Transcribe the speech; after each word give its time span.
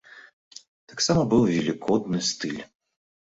Таксама 0.93 1.21
быў 1.35 1.43
велікодны 1.51 2.23
стыль. 2.31 2.57